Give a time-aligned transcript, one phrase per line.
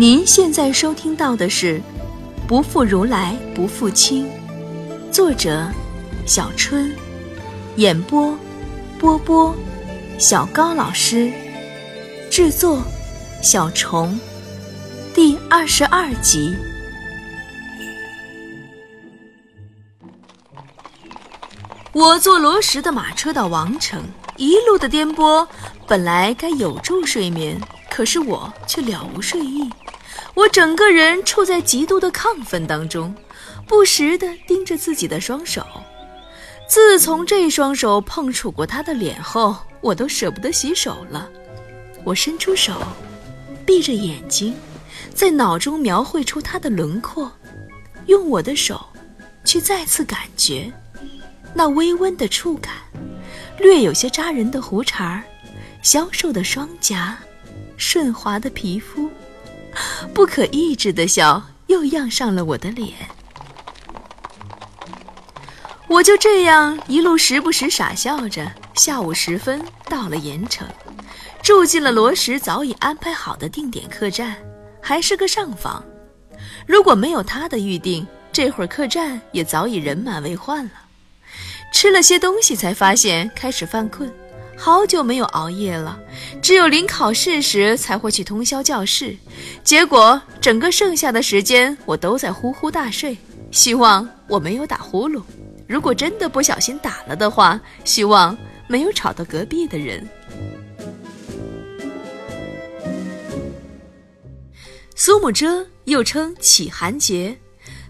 [0.00, 1.78] 您现在收听到的是
[2.46, 4.30] 《不负如来不负卿》，
[5.10, 5.68] 作者
[6.24, 6.94] 小春，
[7.74, 8.32] 演播
[8.96, 9.52] 波波，
[10.16, 11.32] 小高老师，
[12.30, 12.80] 制作
[13.42, 14.16] 小虫，
[15.12, 16.54] 第二十二集。
[21.92, 24.00] 我坐罗什的马车到王城，
[24.36, 25.44] 一路的颠簸，
[25.88, 27.60] 本来该有助睡眠，
[27.90, 29.68] 可是我却了无睡意。
[30.38, 33.12] 我整个人处在极度的亢奋当中，
[33.66, 35.66] 不时地盯着自己的双手。
[36.68, 41.28] 自从这双手碰触过他的脸后，我都舍不得洗手了。
[42.04, 42.80] 我伸出手，
[43.66, 44.54] 闭着眼睛，
[45.12, 47.32] 在脑中描绘出他的轮廓，
[48.06, 48.86] 用我的手
[49.44, 50.72] 去再次感觉
[51.52, 52.74] 那微温的触感，
[53.58, 55.24] 略有些扎人的胡茬儿，
[55.82, 57.18] 消瘦的双颊，
[57.76, 59.10] 顺滑的皮肤。
[60.14, 62.92] 不可抑制的笑又漾上了我的脸，
[65.86, 68.50] 我就这样一路时不时傻笑着。
[68.74, 70.64] 下午时分到了盐城，
[71.42, 74.36] 住进了罗什早已安排好的定点客栈，
[74.80, 75.84] 还是个上房。
[76.64, 80.70] 如果没有他的预定，这会儿客栈也早已人满为患了。
[81.72, 84.08] 吃了些东西，才发现开始犯困。
[84.60, 85.96] 好久没有熬夜了，
[86.42, 89.16] 只有临考试时才会去通宵教室。
[89.62, 93.16] 结果整个剩下的时间我都在呼呼大睡。
[93.52, 95.22] 希望我没有打呼噜，
[95.68, 98.36] 如果真的不小心打了的话，希望
[98.66, 100.06] 没有吵到隔壁的人。
[104.96, 107.38] 苏幕遮又称乞寒节，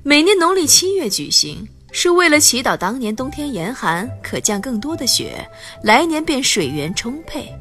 [0.02, 1.66] 每年农历七月举行。
[1.90, 5.48] 是为了祈祷当年冬天严寒，可降更多的雪，
[5.82, 7.52] 来年便水源充沛。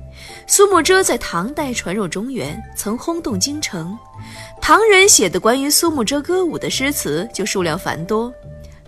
[0.45, 3.97] 苏幕遮在唐代传入中原，曾轰动京城。
[4.61, 8.33] 唐人写的关于苏幕遮歌舞的诗词就数量繁多，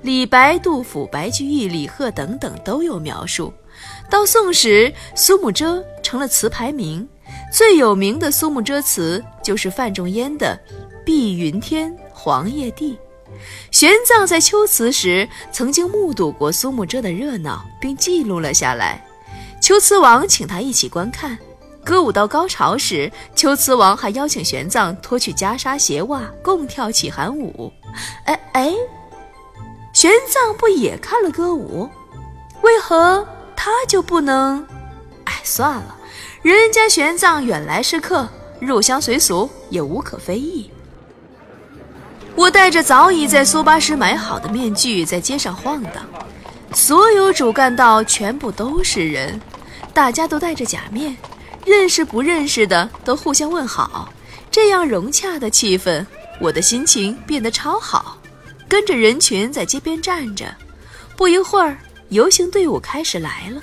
[0.01, 3.53] 李白、杜甫、白居易、李贺等等都有描述。
[4.09, 7.07] 到宋时，苏幕遮成了词牌名，
[7.51, 10.59] 最有名的苏幕遮词就是范仲淹的
[11.05, 12.93] 《碧云天·黄叶地》。
[13.71, 19.05] 玄奘在秋辞时曾经目睹过苏幕遮的热闹，并记录了下来。
[19.61, 21.37] 秋瓷王请他一起观看
[21.83, 27.71] 歌舞到高潮时，秋瓷王还邀请玄奘脱去袈裟鞋袜，共跳起寒舞。
[28.25, 28.73] 哎哎，
[29.93, 31.89] 玄奘不也看了歌舞？
[32.61, 34.65] 为何他就不能？
[35.25, 35.95] 哎，算了，
[36.41, 38.27] 人家玄奘远来是客，
[38.59, 40.69] 入乡随俗也无可非议。
[42.39, 45.95] 我戴着早已在苏巴什买好的面具在街上晃荡，
[46.73, 49.37] 所有主干道全部都是人，
[49.93, 51.17] 大家都戴着假面，
[51.65, 54.07] 认识不认识的都互相问好，
[54.49, 56.05] 这样融洽的气氛，
[56.39, 58.17] 我的心情变得超好。
[58.69, 60.45] 跟着人群在街边站着，
[61.17, 63.61] 不一会儿，游行队伍开始来了。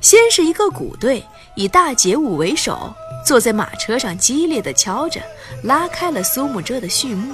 [0.00, 2.92] 先是一个鼓队，以大节舞为首，
[3.24, 5.20] 坐在马车上激烈的敲着，
[5.62, 7.32] 拉开了苏幕遮的序幕。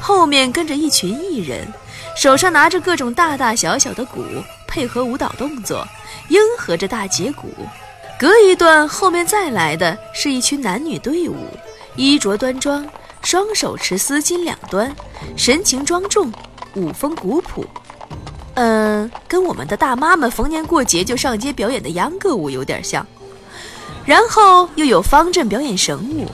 [0.00, 1.68] 后面跟着一群艺人，
[2.16, 4.24] 手上拿着各种大大小小的鼓，
[4.66, 5.86] 配合舞蹈动作，
[6.28, 7.48] 应和着大节鼓。
[8.18, 11.36] 隔一段，后面再来的是一群男女队伍，
[11.96, 12.86] 衣着端庄，
[13.22, 14.94] 双手持丝巾两端，
[15.36, 16.32] 神情庄重，
[16.74, 17.64] 舞风古朴。
[18.54, 23.06] 嗯，跟我们的大妈们逢年过节就上街表演的秧歌舞有点像。
[24.04, 26.26] 然后又有方阵表演绳舞，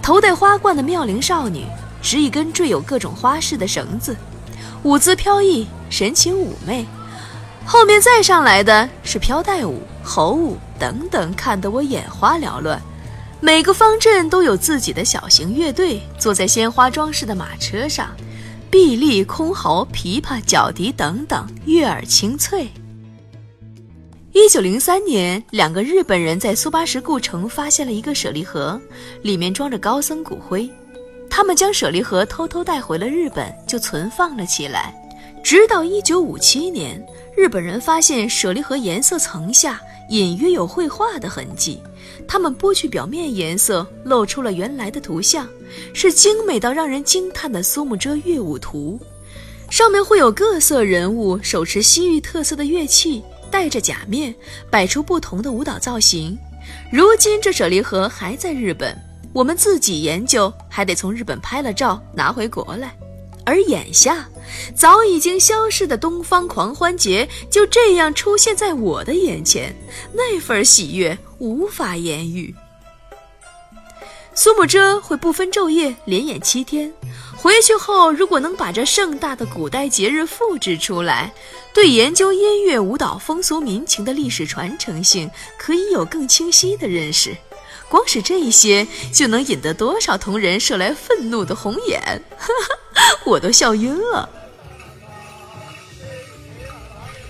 [0.00, 1.64] 头戴花冠的妙龄少女。
[2.02, 4.16] 执一根缀有各种花饰的绳子，
[4.82, 6.84] 舞姿飘逸，神情妩媚。
[7.64, 12.82] 后面再上来的是飘带舞、猴舞等等，看得我眼花缭乱。
[13.40, 18.10] 每个方阵都有自己的小型乐队，坐在鲜花装饰的马车上，
[18.68, 22.68] 臂力、箜篌、琵琶、角笛等等，悦耳清脆。
[24.32, 28.80] 一九零三年，两个日本人在苏巴什故城发现了一个舍利盒，
[29.22, 30.68] 里面装着高僧骨灰。
[31.34, 34.94] 他们将舍利盒偷偷带回了日本，就存放了起来。
[35.42, 37.02] 直到一九五七年，
[37.34, 39.80] 日本人发现舍利盒颜色层下
[40.10, 41.82] 隐约有绘画的痕迹，
[42.28, 45.48] 他们剥去表面颜色，露出了原来的图像，
[45.94, 49.00] 是精美到让人惊叹的苏幕遮乐舞图。
[49.70, 54.34] 上面会有各色人物手持西域特色的乐器，戴着假面，
[54.70, 56.38] 摆出不同的舞蹈造型。
[56.92, 58.94] 如今这舍利盒还在日本。
[59.32, 62.94] 我们自己研究，还得从日本拍了照拿回国来，
[63.44, 64.28] 而眼下
[64.74, 69.74] 早已经消失的东方狂欢节就这样出现在我的眼前，
[70.12, 72.54] 那份喜悦无法言喻。
[74.34, 76.90] 苏幕遮会不分昼夜连演七天，
[77.36, 81.32] 回去后如果能把这盛大的古代节日复制出来，
[81.74, 87.36] 对研究音乐、舞蹈、风俗民情的历史传承性可以有更清晰的认识。
[87.92, 92.22] 光是这些就能引得多少同仁射来愤怒的红眼，
[93.26, 94.26] 我都笑晕了。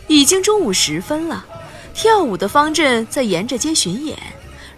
[0.06, 1.44] 已经中午时分了，
[1.92, 4.16] 跳舞的方阵在沿着街巡演，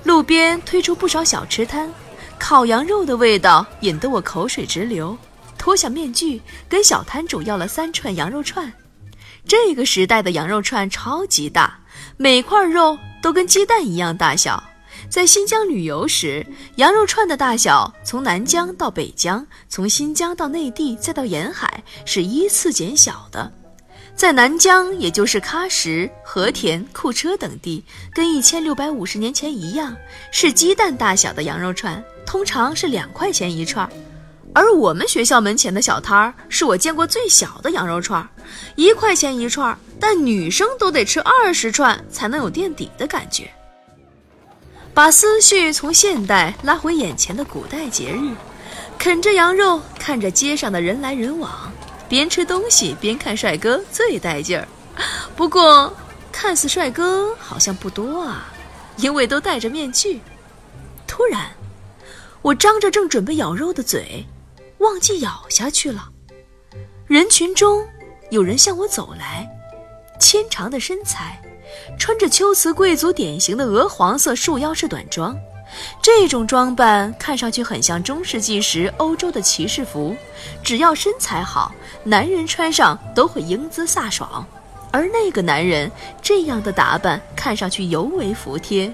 [0.05, 1.93] 路边推出不少小吃摊。
[2.39, 5.15] 烤羊肉的味道引得我口水直流，
[5.59, 8.73] 脱下面具，跟小摊主要了三串羊肉串。
[9.47, 11.79] 这个时代的羊肉串超级大，
[12.17, 14.65] 每块肉都跟鸡蛋一样大小。
[15.15, 16.45] 在新疆旅游时，
[16.75, 23.49] 羊肉串的大小从南疆到北疆，从新疆到内地，再到沿海，是依次减小的。
[24.17, 29.97] 在南疆，也就是喀什、和田、库车等地，跟一千六百五十年前一样，
[30.33, 32.03] 是鸡蛋大小的羊肉串。
[32.27, 33.89] 通常是两块钱一串，
[34.53, 38.29] 而我们学校门前的小摊儿是我见过最小的羊肉串，
[38.75, 43.49] 一块钱一串，但女生都得吃二十串才能有垫底的感觉。
[44.95, 48.33] 把思绪从现代拉回眼前的古代节日，
[48.97, 51.73] 啃着羊肉，看着街上的人来人往，
[52.09, 54.69] 边吃东西边看帅哥最带劲儿。
[55.35, 55.93] 不过，
[56.31, 58.53] 看似帅哥好像不多啊，
[58.97, 60.21] 因为都戴着面具。
[61.09, 61.51] 突然。
[62.41, 64.27] 我张着正准备咬肉的嘴，
[64.77, 66.11] 忘记咬下去了。
[67.07, 67.83] 人群中
[68.31, 69.49] 有人向我走来，
[70.21, 71.41] 纤长的身材，
[71.99, 75.37] 穿着秋瓷贵族典型的鹅黄色束腰式短装。
[76.01, 80.15] 这种装扮看上去很像中世纪时欧洲的骑士服。
[80.63, 81.75] 只要身材好，
[82.05, 84.47] 男人穿上都会英姿飒爽。
[84.93, 85.91] 而那个男人
[86.23, 88.93] 这样的打扮看上去尤为服帖，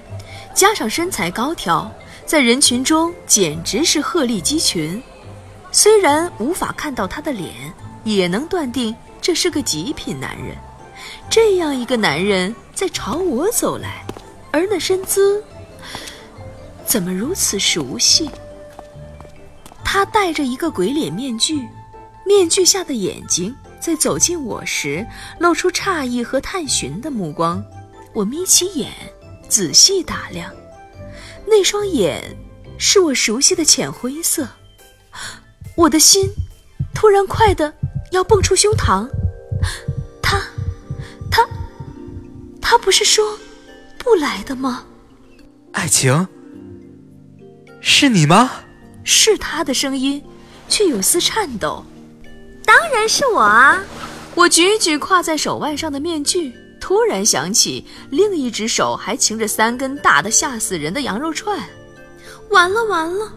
[0.55, 1.89] 加上身材高挑。
[2.25, 5.03] 在人群中简直是鹤立鸡群，
[5.71, 7.51] 虽然无法看到他的脸，
[8.03, 10.55] 也能断定这是个极品男人。
[11.31, 14.05] 这样一个男人在朝我走来，
[14.51, 15.41] 而那身姿
[16.85, 18.29] 怎么如此熟悉？
[19.81, 21.65] 他戴着一个鬼脸面具，
[22.25, 25.07] 面具下的眼睛在走近我时
[25.39, 27.63] 露出诧异和探寻的目光。
[28.11, 28.91] 我眯起眼，
[29.47, 30.53] 仔细打量。
[31.47, 32.21] 那双眼
[32.77, 34.45] 是我熟悉的浅灰色，
[35.75, 36.29] 我的心
[36.93, 37.73] 突然快的
[38.11, 39.07] 要蹦出胸膛。
[42.71, 43.37] 他不是说
[43.97, 44.85] 不来的吗？
[45.73, 46.25] 爱情，
[47.81, 48.49] 是你吗？
[49.03, 50.23] 是他的声音，
[50.69, 51.83] 却有丝颤抖。
[52.65, 53.83] 当然是我啊！
[54.35, 56.53] 我举举挎在手腕上的面具。
[56.79, 61.59] 突然想起，另一只手还擎着三根大的吓死人的羊肉串。
[62.51, 63.33] 完了完了，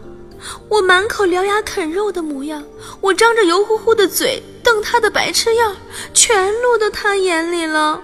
[0.69, 2.63] 我满口獠牙啃肉的模样，
[3.01, 5.75] 我张着油乎乎的嘴瞪他的白痴样，
[6.13, 8.01] 全落到他眼里了。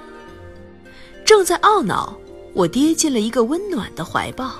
[1.25, 2.15] 正在懊恼，
[2.53, 4.51] 我跌进了一个温暖的怀抱，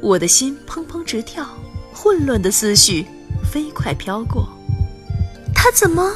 [0.00, 1.46] 我的心砰砰直跳，
[1.92, 3.06] 混乱的思绪
[3.50, 4.48] 飞快飘过。
[5.54, 6.12] 他怎么？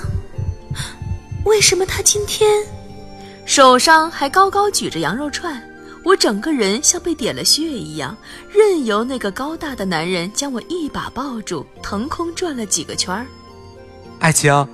[1.44, 2.64] 为什么他今天？
[3.46, 5.62] 手上还高高举着羊肉串，
[6.02, 8.16] 我整个人像被点了穴一样，
[8.50, 13.26] 任由那个高大的男人将我一把抱住，腾空转了几个圈儿。
[14.18, 14.66] 爱情，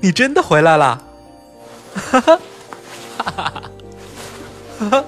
[0.00, 1.04] 你真的回来了！
[1.94, 2.38] 哈哈，哈哈，
[3.18, 3.70] 哈哈，哈哈。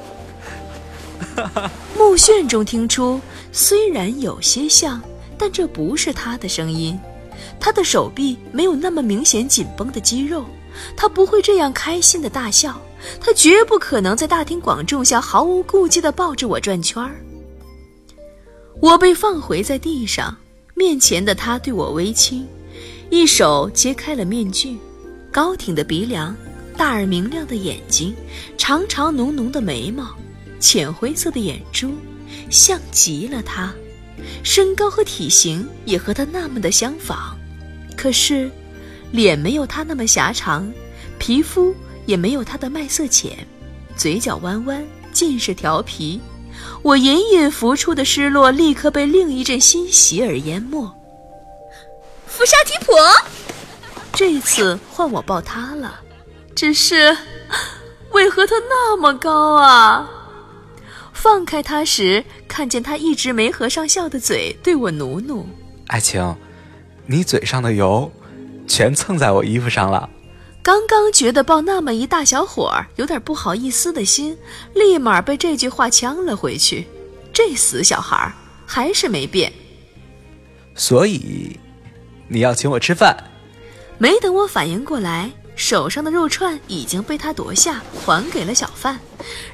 [1.96, 3.20] 目眩中听出，
[3.52, 5.00] 虽然有些像，
[5.38, 6.98] 但这不是他的声音。
[7.58, 10.44] 他的手臂没有那么明显紧绷的肌肉，
[10.96, 12.80] 他不会这样开心的大笑。
[13.18, 17.12] 他绝不可能在大庭广众下毫无顾忌地抱着我转圈儿。
[18.80, 20.36] 我被放回在地上，
[20.74, 22.46] 面前的他对我微亲，
[23.08, 24.76] 一手揭开了面具，
[25.32, 26.36] 高挺的鼻梁，
[26.80, 28.16] 大而明亮的眼睛，
[28.56, 30.16] 长长浓浓的眉毛，
[30.58, 31.92] 浅灰色的眼珠，
[32.48, 33.70] 像极了他。
[34.42, 37.36] 身高和体型也和他那么的相仿，
[37.98, 38.50] 可是，
[39.12, 40.72] 脸没有他那么狭长，
[41.18, 41.74] 皮肤。
[42.06, 43.46] 也没有他的麦色浅，
[43.94, 44.82] 嘴角弯弯，
[45.12, 46.18] 尽是调皮。
[46.82, 50.90] 我隐隐浮出的失落，立刻被另一阵欣喜而淹没。
[52.26, 52.96] 福沙提婆，
[54.14, 56.00] 这次换我抱他了，
[56.60, 57.16] 只是
[58.10, 60.10] 为何他那么高啊？
[61.14, 65.48] 放开他时，看见他一直没合上笑的嘴，对我努努。
[65.86, 66.36] 爱情，
[67.06, 68.12] 你嘴上的油，
[68.68, 70.10] 全蹭在我衣服上了。
[70.60, 74.36] 刚刚觉得抱那么一大小伙儿有点不好意思的心，
[74.74, 76.86] 立马被这句话呛了回去。
[77.32, 78.30] 这死小孩
[78.66, 79.50] 还是没变。
[80.74, 81.58] 所以
[82.28, 83.16] 你要请我吃饭。
[83.96, 88.98] 没等我反应过来，手上的肉串已经被他夺下，还给了小贩。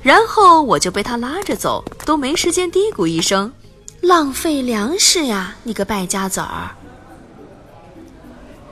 [0.02, 3.52] 然后我就被他拉着走，都没时间嘀咕一声
[4.00, 6.70] ：“浪费粮食呀，你个败家子儿！”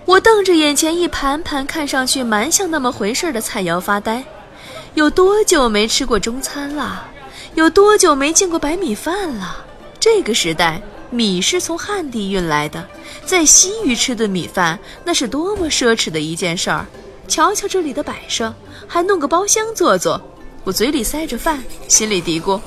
[0.07, 4.25] 我瞪着眼前一盘盘看上去蛮像那么回事的菜肴发呆。
[4.95, 7.09] 有多久没吃过中餐了？
[7.57, 9.65] 有多久没见过白米饭了？
[9.99, 12.87] 这个时代，米是从汉地运来的，
[13.25, 16.87] 在西域吃顿米饭，那是多么奢侈的一件事儿。
[17.27, 18.55] 瞧瞧这里的摆设，
[18.87, 20.21] 还弄个包厢坐坐。
[20.65, 22.61] 我嘴里塞着饭，心里嘀咕：“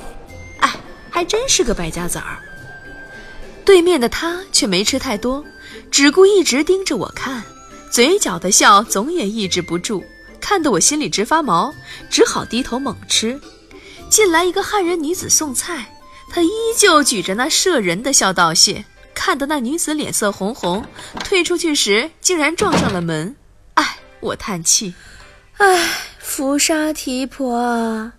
[0.60, 0.72] 哎，
[1.10, 2.38] 还真是个败家子儿。”
[3.64, 5.44] 对面的他却没吃太多，
[5.90, 7.42] 只顾一直盯着我看，
[7.90, 10.02] 嘴角的笑总也抑制不住。
[10.40, 11.74] 看得我心里直发毛，
[12.08, 13.38] 只好低头猛吃。
[14.08, 15.92] 进来一个汉人女子送菜，
[16.30, 20.84] 她依旧举着那摄人的笑道谢，看得那女子脸色红红，
[21.24, 23.34] 退出去时竟然撞上了门。
[24.18, 24.94] 唉，我叹气，
[25.58, 28.10] 唉，福沙提婆，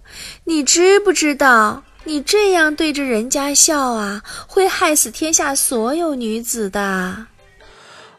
[0.46, 7.28] 你知不知道，你这样对着人家笑啊，会害死天下所有女子的。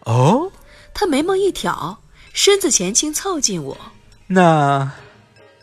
[0.00, 0.52] 哦，
[0.92, 1.98] 他眉毛一挑。
[2.32, 3.76] 身子前倾凑近我，
[4.28, 4.92] 那，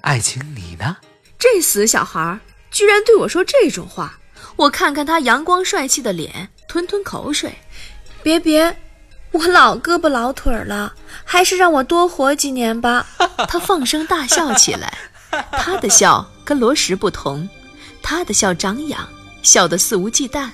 [0.02, 0.98] 爱情你呢？
[1.40, 2.38] 这死小孩
[2.72, 4.20] 居然对我说这种话！
[4.58, 7.56] 我看看他阳光帅气的脸，吞吞口水。
[8.22, 8.78] 别别，
[9.32, 10.94] 我老胳膊老腿了，
[11.24, 13.06] 还是让我多活几年吧。
[13.48, 14.98] 他放声大笑起来，
[15.52, 17.48] 他的笑跟罗什不同，
[18.02, 19.08] 他的笑张扬，
[19.44, 20.50] 笑得肆无忌惮，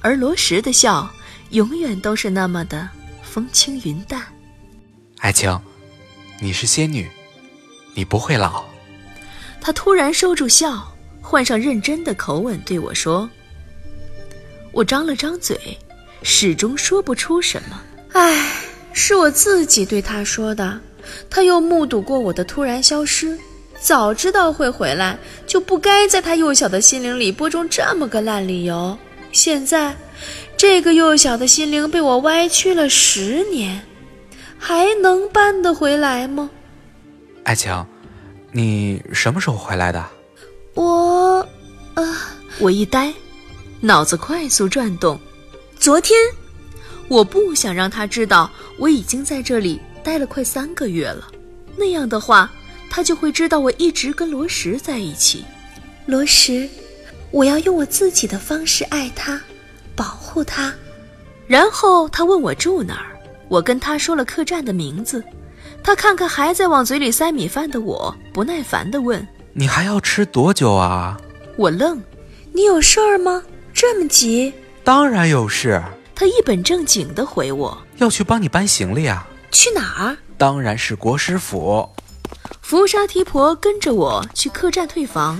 [0.00, 1.08] 而罗什的笑
[1.50, 2.88] 永远都是那么的
[3.22, 4.22] 风轻云淡。
[5.18, 5.60] 爱情，
[6.40, 7.08] 你是仙女，
[7.94, 8.64] 你不会老。
[9.60, 13.28] 他突然收住笑，换上认真的口吻对我说
[14.72, 15.78] ：“我张了张嘴，
[16.22, 17.80] 始终说不出什么。
[18.16, 18.50] 唉，
[18.94, 20.80] 是我自己对他说的。
[21.28, 23.38] 他又目睹过我的突然消失，
[23.78, 28.96] 早知道会回来，就不该在他幼小的心灵里播种这么个烂理由。
[29.32, 29.94] 现在，
[30.56, 33.82] 这个幼小的心灵被我歪曲了十年。”
[34.58, 36.48] 还能搬得回来吗，
[37.44, 37.86] 爱情？
[38.52, 40.02] 你什么时候回来的？
[40.72, 41.46] 我，
[41.92, 42.02] 啊，
[42.58, 43.12] 我一呆，
[43.80, 45.20] 脑子快速转动。
[45.78, 46.18] 昨天，
[47.08, 51.28] 我不想让他知道我已经在这里待了快三个月了，
[51.76, 52.50] 那样的话，
[52.90, 55.44] 他就会知道我一直跟罗什在一起。
[56.06, 56.68] 罗什，
[57.30, 59.40] 我要用我自己的方式爱他，
[59.94, 60.72] 保护他。
[61.46, 63.16] 然后他问我住哪儿。
[63.48, 65.22] 我跟他说了客栈的名字，
[65.82, 71.16] 他看看还在往嘴里塞米饭的我，不耐烦地问：“你还要吃多久啊？”
[71.56, 72.02] 我愣
[72.52, 73.42] ：“你有事儿吗？
[73.72, 75.80] 这么急？”“当然有事。”
[76.16, 79.28] 他一本正经地回我：“要去帮你搬行李啊。
[79.52, 81.88] ”“去哪儿？”“当然是国师府。”
[82.62, 85.38] 福沙提婆跟着我去客栈退房。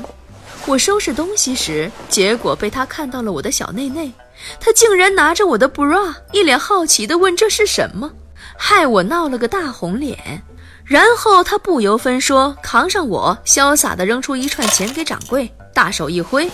[0.67, 4.13] 我收拾东西时，结果被他看到了我的小内内。
[4.61, 8.13] 他竟然拿着我的 bra，一脸好奇地问：“这是什么？”
[8.59, 10.43] 害我闹了个大红脸。
[10.85, 16.51] 然后他不由分说扛上我，潇洒地扔出一串钱给掌柜，大手一挥：“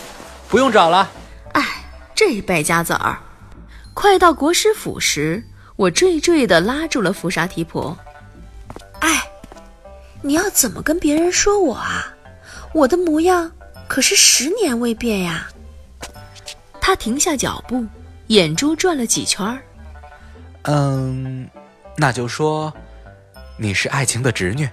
[0.48, 1.10] 不用找了。”
[1.52, 3.18] 哎，这败家子儿！
[3.94, 5.42] 快到国师府时，
[5.76, 7.96] 我惴惴地拉住了福沙提婆
[9.00, 9.22] ：“哎，
[10.22, 12.14] 你要怎么跟别人说我啊？
[12.72, 13.52] 我的模样
[13.86, 15.48] 可是十年未变呀！”
[16.80, 17.86] 他停下脚步，
[18.28, 19.62] 眼珠转了几圈儿。
[20.62, 21.48] 嗯，
[21.96, 22.72] 那就说
[23.58, 24.68] 你是爱情的侄女，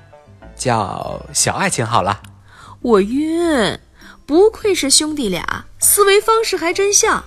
[0.56, 2.22] 叫小爱情好了。
[2.82, 3.80] 我晕，
[4.26, 7.24] 不愧是兄弟俩，思维方式还真像。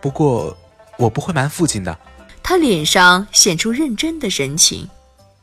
[0.00, 0.56] 不过
[0.96, 1.98] 我不会瞒父亲的。
[2.42, 4.88] 他脸上显出认真的神情。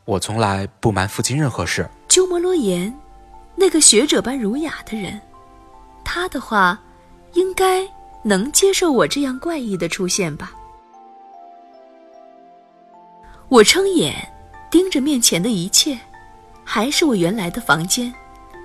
[0.06, 1.90] 我从来不瞒父亲任何事。
[2.08, 2.94] 鸠摩罗言，
[3.56, 5.20] 那个学者般儒雅的人，
[6.04, 6.80] 他的话
[7.34, 7.88] 应该。
[8.26, 10.54] 能接受我这样怪异的出现吧？
[13.50, 14.16] 我睁眼
[14.72, 16.00] 盯着面前的一切，
[16.64, 18.14] 还是我原来的房间，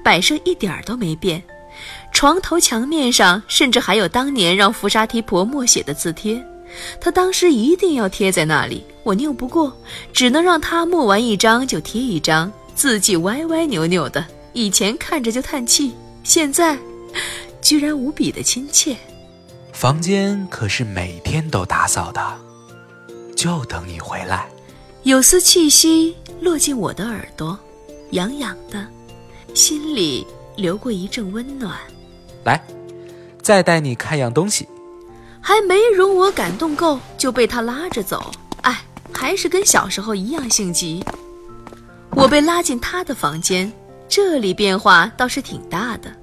[0.04, 1.42] 摆设一点儿都没变，
[2.12, 6.40] 床头墙面上甚至还有当年让福沙提婆默写的字帖，
[7.00, 9.76] 他当时一定要贴在那里，我拗不过，
[10.12, 15.92] 只能让他默完一张就贴一张，字迹歪歪扭扭的，以前看着就叹气，
[16.24, 16.78] 现在
[17.60, 18.96] 居然无比的亲切。
[19.72, 22.20] 房间可是每天都打扫的，
[23.36, 24.48] 就等你回来。
[25.04, 27.58] 有丝气息落进我的耳朵，
[28.10, 28.86] 痒痒的，
[29.54, 31.78] 心里流过一阵温暖。
[32.44, 32.60] 来，
[33.40, 34.68] 再带你看样东西。
[35.48, 38.30] 还没容我感动够，就被他拉着走。
[38.60, 41.02] 哎，还是跟小时候一样性急。
[42.10, 43.72] 我被拉进他的房间，
[44.10, 46.14] 这里变化倒是挺大的。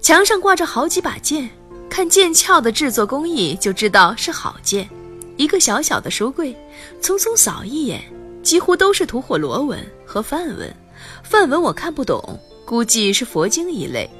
[0.00, 1.48] 墙上挂着好几把剑，
[1.88, 4.90] 看剑鞘的制作工艺就知道是好剑。
[5.36, 6.52] 一个小小的书柜，
[7.00, 8.02] 匆匆扫一眼，
[8.42, 10.74] 几乎都是吐火罗文和梵文。
[11.22, 12.20] 梵文我看不懂，
[12.64, 14.10] 估计是佛经一类。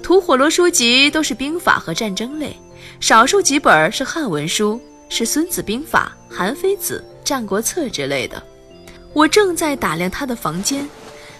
[0.00, 2.56] 吐火罗书籍都是兵法和战争类，
[3.00, 4.78] 少数几本是汉文书，
[5.08, 8.40] 是《孙子兵法》《韩非子》《战国策》之类的。
[9.14, 10.86] 我正在打量他的房间，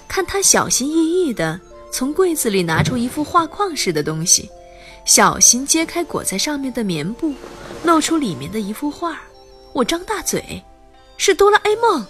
[0.08, 1.60] 看他小心翼翼地
[1.92, 4.48] 从柜子里拿出一副画框似的东西，
[5.04, 7.34] 小心揭开裹在上面的棉布，
[7.84, 9.20] 露出里面的一幅画。
[9.74, 10.64] 我张大嘴，
[11.18, 12.04] 是哆啦 A 梦，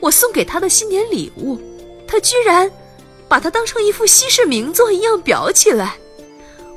[0.00, 1.60] 我送给他的新年礼物，
[2.06, 2.68] 他居然
[3.28, 5.96] 把它当成一幅稀世名作一样裱起来。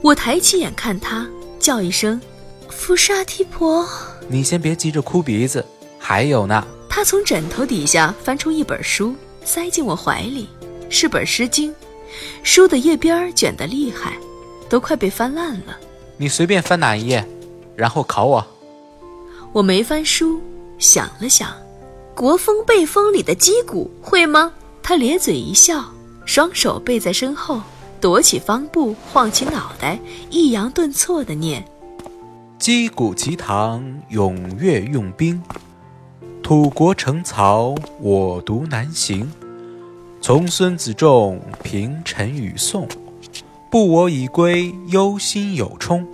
[0.01, 1.27] 我抬起眼看他，
[1.61, 2.19] 叫一声
[2.69, 3.87] ：“福沙提婆。”
[4.27, 5.65] 你先别急着哭鼻子，
[5.99, 6.65] 还有呢。
[6.89, 9.15] 他从枕头底下翻出一本书，
[9.45, 10.49] 塞进我怀里，
[10.89, 11.71] 是本《诗经》，
[12.43, 14.17] 书的页边卷得厉害，
[14.67, 15.77] 都快被翻烂了。
[16.17, 17.25] 你随便翻哪一页，
[17.75, 18.45] 然后考我。
[19.53, 20.41] 我没翻书，
[20.79, 21.53] 想了想，
[22.13, 24.51] 国风背风里的击鼓会吗？
[24.83, 25.85] 他咧嘴一笑，
[26.25, 27.61] 双手背在身后，
[28.01, 29.99] 躲起方步，晃起脑袋，
[30.31, 31.63] 抑扬顿挫地念
[32.57, 35.39] ：“击鼓齐堂，踊跃用兵。”
[36.41, 39.31] 土国城曹，我独难行。
[40.19, 42.87] 从孙子仲，平陈与宋。
[43.69, 46.05] 不我已归，忧心有冲。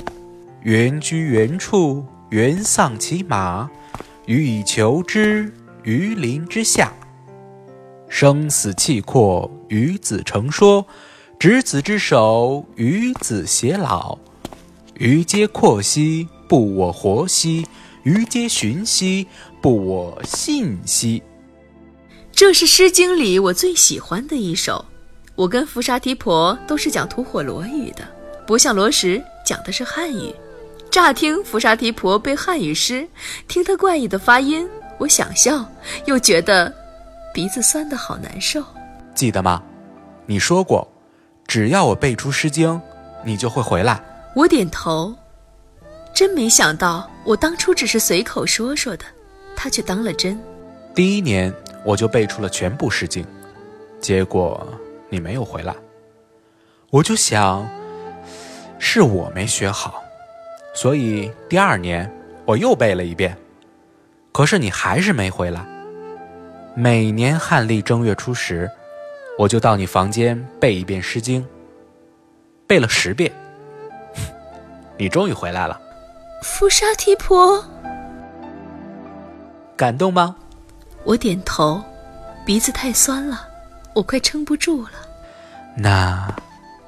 [0.64, 3.70] 原居原处，原丧其马。
[4.26, 5.54] 予以求之，
[5.84, 6.92] 于林之下。
[8.10, 10.86] 生死契阔，与子成说。
[11.40, 14.18] 执子之手，与子偕老。
[14.96, 17.64] 于嗟阔兮，不我活兮。
[18.02, 19.28] 于嗟寻兮，
[19.62, 21.22] 不我信兮。
[22.32, 24.84] 这是《诗经》里我最喜欢的一首。
[25.36, 28.08] 我跟福沙提婆都是讲吐火罗语的，
[28.48, 30.34] 不像罗什讲的是汉语。
[30.90, 33.08] 乍听福沙提婆背汉语诗，
[33.48, 35.64] 听他怪异的发音，我想笑，
[36.06, 36.74] 又觉得
[37.32, 38.64] 鼻子酸的好难受。
[39.14, 39.62] 记得吗？
[40.26, 40.88] 你说过，
[41.48, 42.70] 只要我背出《诗经》，
[43.24, 44.00] 你就会回来。
[44.36, 45.16] 我点头。
[46.14, 49.06] 真没想到，我当初只是随口说说的，
[49.56, 50.40] 他却当了真。
[50.96, 53.24] 第一年我就背出了全部诗经，
[54.02, 54.68] 结果
[55.10, 55.76] 你没有回来，
[56.90, 57.70] 我就想
[58.80, 60.04] 是我没学好，
[60.74, 62.12] 所以第二年
[62.46, 63.38] 我又背了一遍，
[64.32, 65.64] 可是你还是没回来。
[66.76, 68.68] 每年汉历正月初十，
[69.38, 71.46] 我就到你房间背一遍诗经，
[72.66, 73.32] 背了十遍，
[74.98, 75.80] 你终于回来了。
[76.42, 77.64] 福沙提婆，
[79.76, 80.36] 感动吗？
[81.04, 81.84] 我点头，
[82.46, 83.48] 鼻子太酸了，
[83.94, 84.92] 我快撑不住了。
[85.78, 86.36] 那，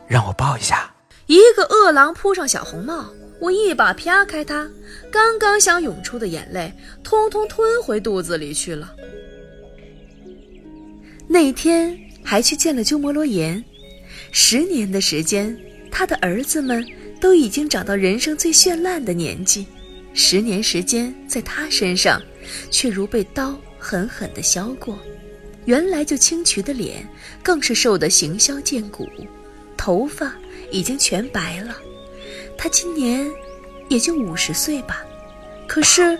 [0.08, 0.92] 让我抱一下。
[1.28, 3.06] 一个饿狼扑上小红帽，
[3.40, 4.68] 我一把啪开它，
[5.12, 8.92] 刚刚想涌出的眼泪，通通吞回肚子里去了。
[11.28, 11.96] 那天
[12.30, 13.64] 还去见了鸠摩罗炎，
[14.32, 15.58] 十年的时间，
[15.90, 16.86] 他的儿子们。
[17.20, 19.66] 都已经长到人生最绚烂的年纪，
[20.14, 22.22] 十年时间在他身上，
[22.72, 24.98] 却如被刀狠狠地削过。
[25.66, 27.06] 原来就清癯的脸，
[27.44, 29.06] 更是瘦得形销见骨，
[29.76, 30.34] 头发
[30.72, 31.76] 已经全白了。
[32.58, 33.30] 他今年
[33.90, 35.04] 也就五十岁吧，
[35.68, 36.18] 可是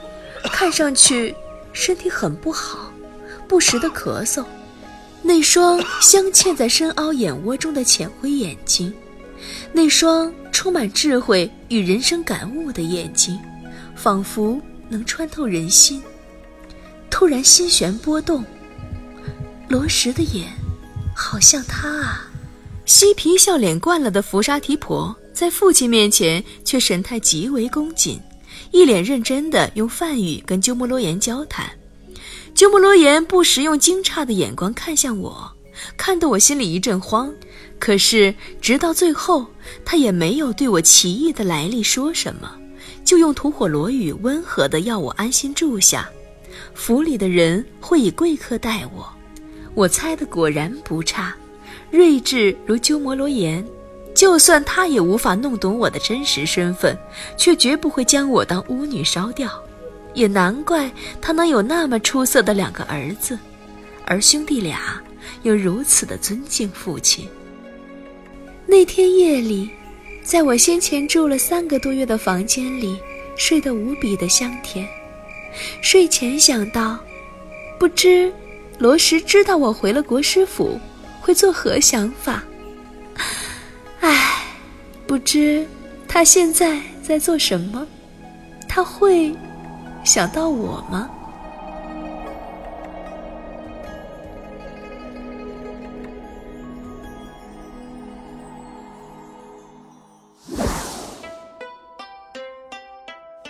[0.52, 1.34] 看上去
[1.72, 2.92] 身体很不好，
[3.48, 4.44] 不时的咳嗽。
[5.22, 8.94] 那双镶嵌在深凹眼窝中的浅灰眼睛，
[9.74, 10.32] 那双。
[10.52, 13.40] 充满智慧与人生感悟的眼睛，
[13.96, 16.04] 仿佛能穿透人心。
[17.10, 18.44] 突然心弦波动，
[19.70, 20.52] 罗什的眼，
[21.16, 22.30] 好像他啊！
[22.86, 28.20] 嬉皮笑脸惯了的福沙提婆，在父亲面前却神态极为恭谨，
[28.72, 31.70] 一脸认真地用梵语跟鸠摩罗言交谈。
[32.54, 35.50] 鸠摩罗言不时用惊诧的眼光看向我，
[35.96, 37.34] 看得我心里一阵慌。
[37.80, 39.46] 可是，直到最后，
[39.86, 42.54] 他也没有对我奇异的来历说什么，
[43.06, 46.10] 就用吐火罗语温和的要我安心住下，
[46.74, 49.08] 府里的人会以贵客待我。
[49.74, 51.34] 我猜的果然不差，
[51.92, 53.66] 睿智如鸠摩罗言，
[54.14, 56.98] 就算他也无法弄懂我的真实身份，
[57.38, 59.50] 却绝不会将我当巫女烧掉。
[60.20, 63.40] 也难怪他能有那么出色的两个儿子，
[64.06, 65.02] 而兄弟俩
[65.44, 67.26] 又如此的尊敬父亲。
[68.66, 69.70] 那天夜里，
[70.22, 73.00] 在我先前住了三个多月的房间里，
[73.38, 74.86] 睡得无比的香甜。
[75.82, 77.00] 睡前想到，
[77.80, 78.32] 不知
[78.78, 80.78] 罗什知道我回了国师府，
[81.22, 82.44] 会作何想法？
[84.02, 84.44] 唉，
[85.08, 85.66] 不知
[86.10, 87.88] 他现在在做什么？
[88.68, 89.34] 他会
[90.04, 91.10] 想到我吗？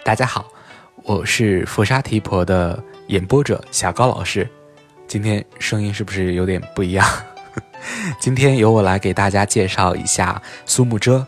[0.03, 0.45] 大家好，
[1.03, 4.47] 我是佛沙提婆的演播者小高老师。
[5.07, 7.07] 今天声音是不是有点不一样？
[8.19, 11.25] 今天由我来给大家介绍一下苏幕遮。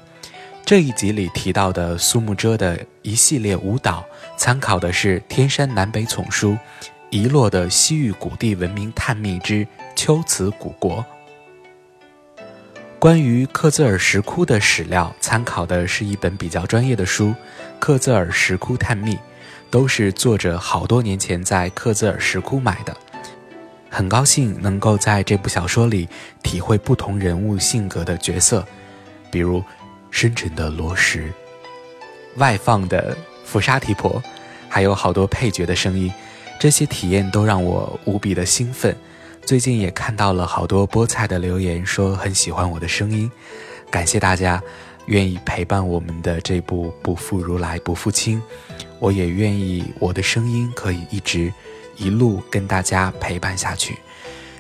[0.72, 4.06] 这一集里提到的苏幕遮的一系列舞蹈，
[4.38, 6.52] 参考的是《天山南北丛书》
[7.10, 11.06] 遗落的西域古地文明探秘之龟兹古国。
[12.98, 17.26] 关于克孜尔石窟的史料，参考的是一本比较专业的书
[17.78, 19.16] 《克孜尔石窟探秘》，
[19.70, 22.96] 都是作者好多年前在克孜尔石窟买的。
[23.90, 26.08] 很高兴能够在这部小说里
[26.42, 28.66] 体会不同人物性格的角色，
[29.30, 29.62] 比如
[30.12, 31.34] 深沉的罗什、
[32.36, 34.22] 外放的福沙提婆，
[34.70, 36.14] 还有好多配角的声音，
[36.60, 38.96] 这些体验都让我无比的兴奋。
[39.44, 43.32] 最近也看到了好多菠菜的留言，说很喜欢我的声音，
[43.90, 44.62] 感谢大家
[45.08, 48.40] 愿意陪伴我们的这部《不负如来不负卿》，
[49.00, 51.52] 我也愿意我的声音可以一直
[51.98, 53.98] 一路跟大家陪伴下去，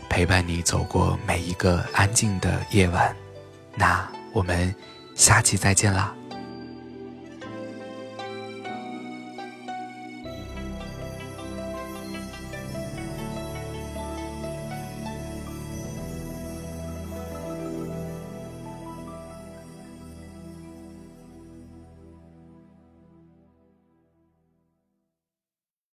[0.09, 3.15] 陪伴你走过每一个安静的夜晚。
[3.75, 4.73] 那我们
[5.21, 6.15] 下期再见啦！